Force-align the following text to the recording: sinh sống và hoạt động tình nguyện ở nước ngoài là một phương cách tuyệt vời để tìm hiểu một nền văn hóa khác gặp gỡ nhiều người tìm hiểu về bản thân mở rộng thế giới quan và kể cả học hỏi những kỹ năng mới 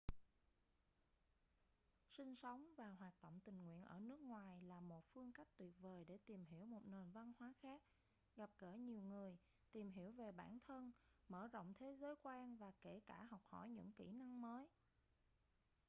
sinh 2.13 2.35
sống 2.35 2.73
và 2.77 2.89
hoạt 2.89 3.13
động 3.21 3.39
tình 3.45 3.63
nguyện 3.65 3.83
ở 3.85 3.99
nước 3.99 4.19
ngoài 4.19 4.61
là 4.61 4.79
một 4.81 5.05
phương 5.13 5.31
cách 5.33 5.47
tuyệt 5.57 5.77
vời 5.79 6.05
để 6.07 6.17
tìm 6.25 6.45
hiểu 6.45 6.65
một 6.65 6.85
nền 6.87 7.11
văn 7.11 7.33
hóa 7.39 7.53
khác 7.61 7.81
gặp 8.35 8.49
gỡ 8.57 8.71
nhiều 8.73 9.01
người 9.01 9.37
tìm 9.71 9.91
hiểu 9.91 10.11
về 10.11 10.31
bản 10.31 10.57
thân 10.67 10.91
mở 11.27 11.47
rộng 11.47 11.73
thế 11.79 11.91
giới 11.99 12.15
quan 12.21 12.57
và 12.57 12.71
kể 12.81 12.99
cả 13.07 13.23
học 13.23 13.41
hỏi 13.45 13.69
những 13.69 13.91
kỹ 13.91 14.11
năng 14.11 14.41
mới 14.41 14.67